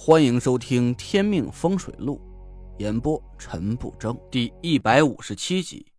[0.00, 2.20] 欢迎收听《天命风水录》，
[2.80, 5.92] 演播陈不争，第一百五十七集。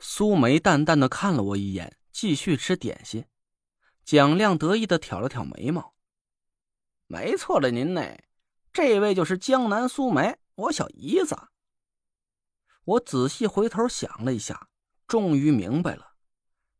[0.00, 3.24] 苏梅淡淡的看了我一眼，继续吃点心。
[4.04, 5.94] 蒋亮得意的挑了挑眉毛
[7.06, 8.02] ：“没错了，您呢？
[8.72, 11.48] 这位就是江南苏梅，我小姨子。”
[12.84, 14.68] 我仔细回头想了一下，
[15.06, 16.16] 终于明白了，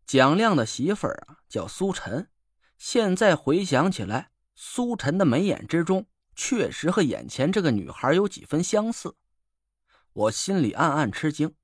[0.05, 2.29] 蒋亮的媳妇儿啊叫苏晨。
[2.77, 4.33] 现在回想起来。
[4.55, 9.17] 苏晨的眉眼之中，确实和眼前这个女孩有几分相似。
[10.13, 11.55] 我心里暗暗吃惊，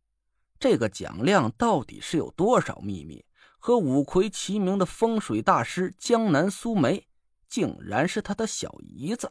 [0.59, 3.25] 这个蒋亮到底是有多少秘密？
[3.63, 7.07] 和五魁齐名的风水大师江南苏梅，
[7.47, 9.31] 竟然是他的小姨子。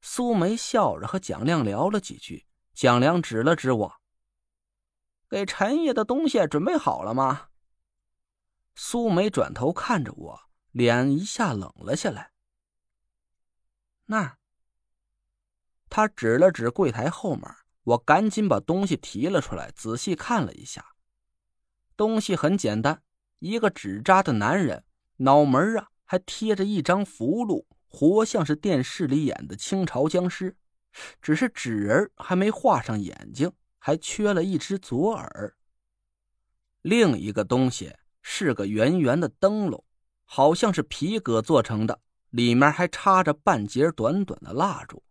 [0.00, 3.94] 苏梅笑着和蒋亮聊了几句，蒋亮指了指我
[5.28, 7.48] ：“给陈爷的东西准备好了吗？”
[8.74, 10.40] 苏梅转头看着我。
[10.74, 12.32] 脸一下冷了下来。
[14.06, 14.38] 那儿，
[15.88, 17.44] 他指了指柜台后面，
[17.84, 20.84] 我赶紧把东西提了出来，仔细看了一下。
[21.96, 23.04] 东西很简单，
[23.38, 24.84] 一个纸扎的男人，
[25.18, 30.56] 脑门啊还贴着一张符箓，活像是电视里演的清朝僵尸，
[31.22, 35.56] 只是纸人还没画上眼睛，还缺了一只左耳。
[36.82, 39.84] 另一个东西是个圆圆的灯笼。
[40.24, 45.02] 好像是皮革做成的，里面还插着半截短短的蜡烛。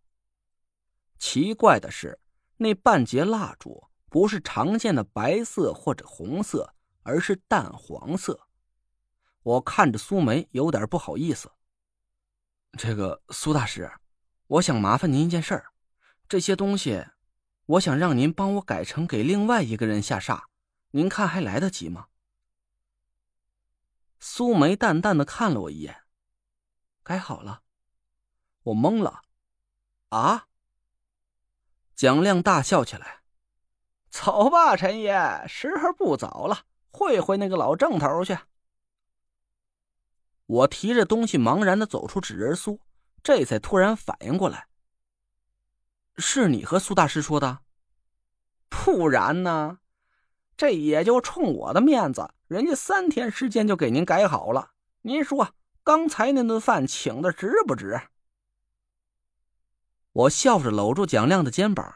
[1.18, 2.18] 奇怪的是，
[2.56, 8.48] 那半截蜡烛不是常见的白色或者红色，而是淡黄色。
[9.42, 11.50] 我看着苏梅，有点不好意思。
[12.76, 13.90] 这个苏大师，
[14.46, 15.66] 我想麻烦您一件事儿，
[16.28, 17.06] 这些东西，
[17.66, 20.42] 我想让您帮我改成给另外一个人下煞，
[20.90, 22.06] 您看还来得及吗？
[24.26, 25.94] 苏梅淡淡的看了我一眼，
[27.02, 27.60] 改好了，
[28.62, 29.20] 我懵了，
[30.08, 30.48] 啊！
[31.94, 33.20] 蒋亮大笑起来
[34.08, 35.12] ：“走吧，陈爷，
[35.46, 38.38] 时候不早了，会会那个老郑头去。”
[40.46, 42.80] 我提着东西茫然的走出纸人苏，
[43.22, 44.68] 这才突然反应过来
[46.16, 47.58] ：“是你和苏大师说的？
[48.70, 49.80] 不然呢？
[50.56, 58.00] 这也就冲我的面子。”人家三天时间就给您改好了，您说刚才那顿饭请的值不值？
[60.12, 61.92] 我笑着搂住蒋亮的肩膀，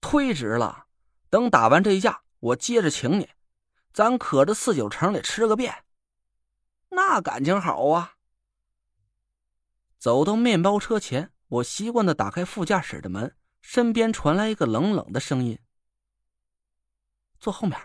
[0.00, 0.86] 忒值了。
[1.30, 3.28] 等打完这一架，我接着请你，
[3.92, 5.84] 咱可这四九城里吃个遍。
[6.88, 8.14] 那感情好啊！
[10.00, 15.60] 走到面包车前，我习惯的打开副驾驶的门，身边传来一个冷冷的声音
[17.38, 17.80] ：“坐后面。”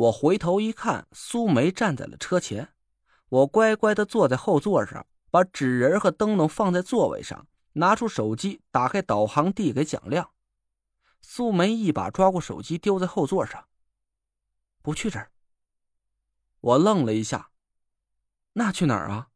[0.00, 2.72] 我回头一看，苏梅站在了车前。
[3.28, 10.30] 我乖乖的坐在后座上，把纸人和灯笼放在座位上，拿出手机，打开导航，递给蒋亮。
[11.20, 13.68] 苏梅一把抓过手机，丢在后座上。
[14.80, 15.32] 不去这儿。
[16.60, 17.50] 我愣了一下，
[18.54, 19.28] 那去哪儿啊？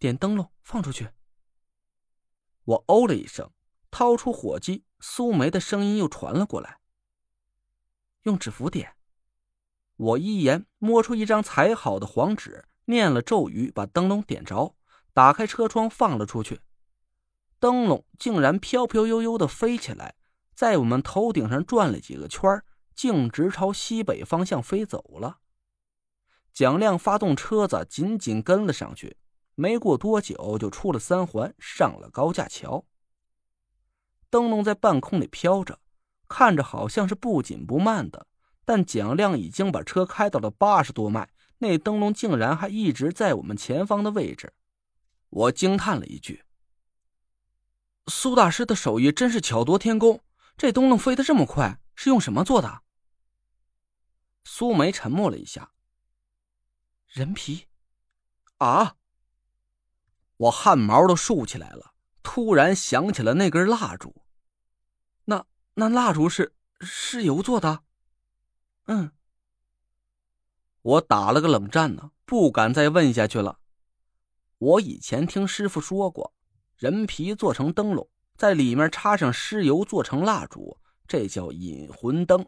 [0.00, 1.10] 点灯笼放出去。
[2.64, 3.48] 我哦了一声，
[3.92, 4.84] 掏出火机。
[4.98, 6.80] 苏梅的声音又传了过来
[8.24, 8.96] ：“用纸符点。”
[10.00, 14.74] 我一言，摸出一张裁好的黄纸，念了咒语，把灯笼点着，
[15.12, 16.62] 打开车窗放了出去。
[17.58, 20.14] 灯笼竟然飘飘悠悠的飞起来，
[20.54, 22.62] 在我们头顶上转了几个圈，
[22.94, 25.40] 径直朝西北方向飞走了。
[26.54, 29.18] 蒋亮发动车子，紧紧跟了上去。
[29.54, 32.86] 没过多久，就出了三环，上了高架桥。
[34.30, 35.78] 灯笼在半空里飘着，
[36.26, 38.26] 看着好像是不紧不慢的。
[38.64, 41.28] 但蒋亮已经把车开到了八十多迈，
[41.58, 44.52] 那灯笼竟然还一直在我们前方的位置。
[45.28, 46.44] 我惊叹了一句
[48.08, 50.22] ：“苏大师的手艺真是巧夺天工，
[50.56, 52.82] 这灯笼飞得这么快，是用什么做的？”
[54.44, 55.72] 苏梅沉默了一下
[57.06, 57.66] ：“人皮。”
[58.58, 58.96] 啊！
[60.36, 64.22] 我汗毛都竖起来了，突然想起了那根蜡烛。
[65.24, 67.84] 那那蜡烛是是油做的？
[68.90, 69.12] 嗯，
[70.82, 73.60] 我打了个冷战呢，不敢再问下去了。
[74.58, 76.34] 我以前听师傅说过，
[76.76, 80.76] 人皮做成灯笼，在里面插上尸油做成蜡烛，
[81.06, 82.44] 这叫引魂灯。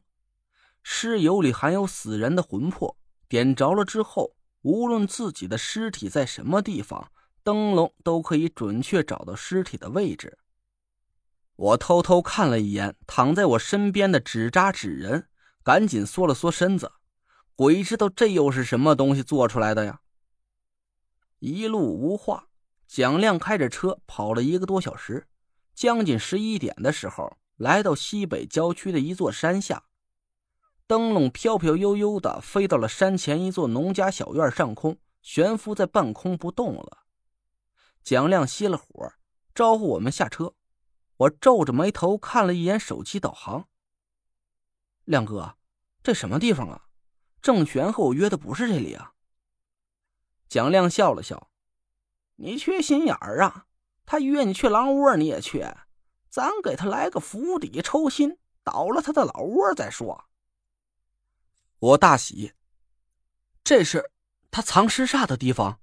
[0.82, 2.96] 尸油里含有死人的魂魄，
[3.28, 7.12] 点着了之后，无论自己的尸体在什么地方，
[7.44, 10.36] 灯笼都可以准确找到尸体的位置。
[11.54, 15.28] 我偷偷看了一眼躺在我身边的纸扎纸人。
[15.62, 16.92] 赶紧缩了缩身子，
[17.54, 20.00] 鬼知道这又是什么东西做出来的呀！
[21.38, 22.48] 一路无话。
[22.88, 25.26] 蒋亮开着车跑了一个多小时，
[25.74, 29.84] 将近十一点的时候，来到西北郊区的一座山下，
[30.86, 36.98] 灯笼飘飘悠悠的飞到了山前一座农家小院上空，悬浮在半空不动了。
[38.02, 39.14] 蒋亮熄了火，
[39.54, 40.52] 招呼我们下车。
[41.16, 43.68] 我皱着眉头看了一眼手机导航。
[45.04, 45.56] 亮哥，
[46.02, 46.86] 这什么地方啊？
[47.40, 49.14] 郑玄和我约的不是这里啊。
[50.48, 51.50] 蒋亮笑了笑
[52.36, 53.66] ：“你缺心眼儿啊！
[54.04, 55.66] 他约你去狼窝，你也去？
[56.28, 60.26] 咱给他来个釜底抽薪，倒了他的老窝再说。”
[61.80, 62.52] 我大喜，
[63.64, 64.12] 这是
[64.50, 65.80] 他藏尸煞的地方。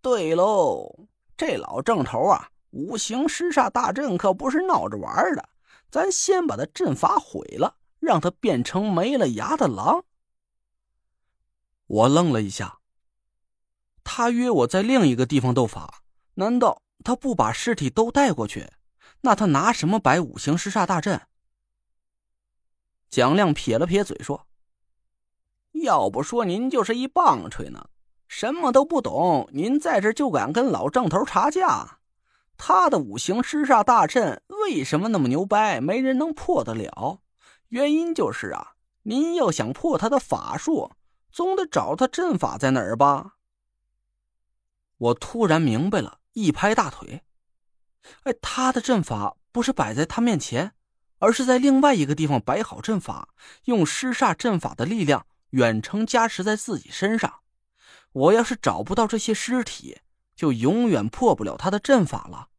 [0.00, 1.06] 对喽，
[1.36, 5.48] 这老郑头啊，五行尸煞大阵可不是闹着玩的，
[5.88, 7.76] 咱先把他阵法毁了。
[8.02, 10.04] 让他变成没了牙的狼。
[11.86, 12.80] 我愣了一下。
[14.02, 16.02] 他约我在另一个地方斗法，
[16.34, 18.68] 难道他不把尸体都带过去？
[19.20, 21.22] 那他拿什么摆五行尸煞大阵？
[23.08, 24.48] 蒋亮撇了撇嘴说
[25.84, 27.88] ：“要不说您就是一棒槌呢，
[28.26, 32.00] 什么都不懂，您在这就敢跟老郑头查价？
[32.56, 37.20] 他的五行尸煞大阵为什么那么牛掰，没人能破得了？”
[37.72, 38.74] 原因就是啊，
[39.04, 40.92] 您要想破他的法术，
[41.30, 43.36] 总得找他阵法在哪儿吧？
[44.98, 47.22] 我突然明白了，一拍大腿
[48.24, 50.74] ：“哎，他的阵法不是摆在他面前，
[51.18, 53.30] 而是在另外一个地方摆好阵法，
[53.64, 57.40] 用尸煞阵法的力量远程加持在自己身上。
[58.12, 59.98] 我要是找不到这些尸体，
[60.36, 62.50] 就永远破不了他的阵法了。”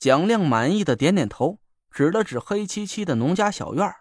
[0.00, 1.60] 蒋亮满意的点点头。
[1.94, 3.94] 指了指黑漆漆的农家小院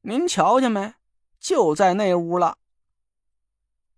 [0.00, 0.94] 您瞧见没？
[1.38, 2.56] 就在那屋了。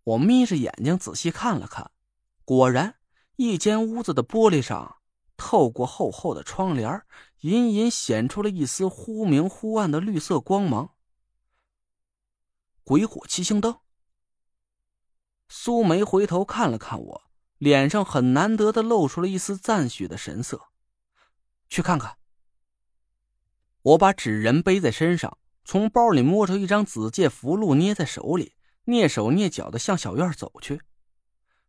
[0.02, 1.92] 我眯着眼睛仔细看了看，
[2.44, 2.96] 果然，
[3.36, 4.96] 一间屋子的玻璃上，
[5.36, 7.00] 透过厚厚的窗帘，
[7.42, 10.96] 隐隐显出了一丝忽明忽暗的绿色光芒。
[12.82, 13.78] 鬼火七星灯。
[15.48, 17.22] 苏梅回头看了看我，
[17.58, 20.70] 脸上很难得的露出了一丝赞许的神色。
[21.68, 22.16] 去看看。
[23.82, 28.54] 我把纸人背在身上，从包里摸出一张紫界符箓，捏在手里，
[28.84, 30.80] 蹑手蹑脚的向小院走去。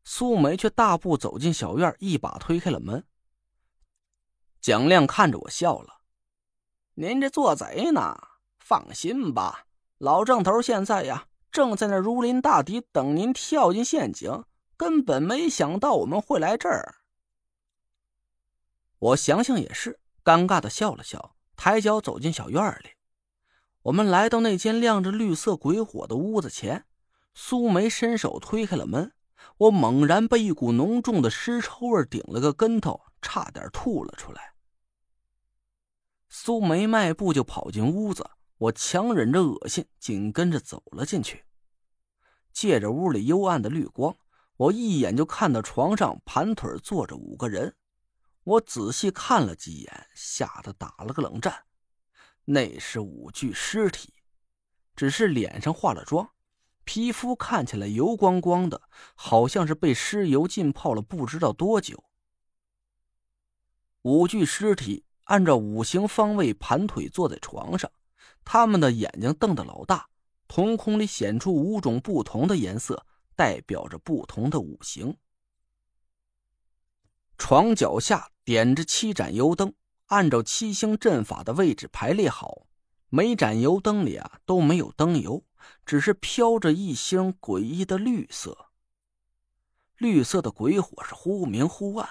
[0.04, 3.06] 苏梅却大步走进小院，一把推开了门。
[4.60, 6.02] 蒋亮看着我笑了
[6.96, 8.18] ：“您这做贼呢？
[8.60, 9.66] 放心吧，
[9.98, 14.44] 老郑头现在呀，正在那如临大敌，等您跳进陷阱。
[14.76, 16.96] 根本没想到我们会来这儿。”
[19.00, 22.90] 我想想也是，尴尬的笑了笑，抬脚走进小院里。
[23.84, 26.86] 我们来到那间亮着绿色鬼火的屋子前，
[27.34, 29.14] 苏梅伸手推开了门，
[29.58, 34.54] 我猛然被一股浓重的尸臭味顶了个跟头，差点吐了出来。
[36.28, 38.28] 苏梅迈步就跑进屋子，
[38.58, 41.46] 我强忍着恶心，紧跟着走了进去。
[42.52, 44.18] 借着屋里幽暗的绿光，
[44.58, 47.76] 我一眼就看到床上盘腿坐着五个人。
[48.48, 51.66] 我仔细看了几眼，吓得打了个冷战。
[52.46, 54.14] 那是五具尸体，
[54.96, 56.30] 只是脸上化了妆，
[56.86, 58.82] 皮肤看起来油光光的，
[59.16, 62.02] 好像是被尸油浸泡了不知道多久。
[64.04, 67.92] 五具尸体按照五行方位盘腿坐在床上，
[68.46, 70.08] 他们的眼睛瞪得老大，
[70.48, 73.06] 瞳孔里显出五种不同的颜色，
[73.36, 75.18] 代表着不同的五行。
[77.38, 79.74] 床脚下点着七盏油灯，
[80.08, 82.68] 按照七星阵法的位置排列好。
[83.10, 85.46] 每盏油灯里啊都没有灯油，
[85.86, 88.72] 只是飘着一星诡异的绿色。
[89.98, 92.10] 绿色的鬼火是忽明忽暗，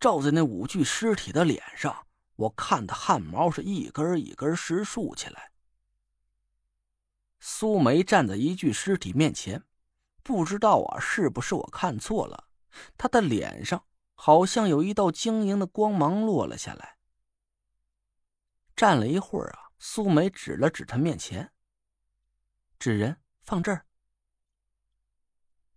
[0.00, 2.06] 照在那五具尸体的脸上，
[2.36, 5.50] 我看的汗毛是一根一根直竖起来。
[7.40, 9.62] 苏梅站在一具尸体面前，
[10.22, 12.48] 不知道啊是不是我看错了，
[12.96, 13.84] 她的脸上。
[14.20, 16.96] 好像有一道晶莹的光芒落了下来。
[18.74, 21.52] 站了一会儿啊，苏梅指了指他面前。
[22.80, 23.86] 纸人放这儿。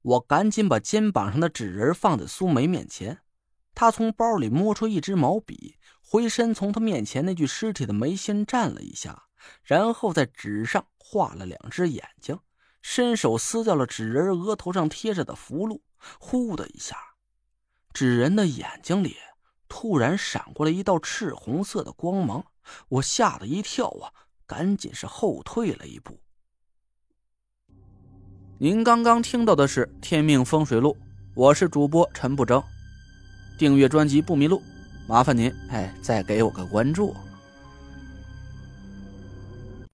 [0.02, 3.22] 我赶紧把肩膀上的纸人放在苏梅面前。
[3.76, 9.28] 他从包里摸出一支毛笔，回身从他面前那具尸体的眉心蘸了一下，
[9.64, 12.40] 然后在纸上画了两只眼睛，
[12.82, 15.80] 伸手撕掉了纸人额头上贴着的符箓。
[16.20, 16.98] 呼的一下。
[17.94, 19.16] 纸人的眼睛里
[19.68, 22.46] 突然闪过了一道赤红色的光芒，
[22.90, 24.12] 我吓了一跳啊，
[24.46, 26.20] 赶紧是后退了一步。
[28.60, 30.96] 您刚刚听到的是《天命风水录》，
[31.36, 32.62] 我是主播陈不争。
[33.58, 34.62] 订阅专辑不迷路，
[35.08, 37.16] 麻烦您哎，再给我个关注。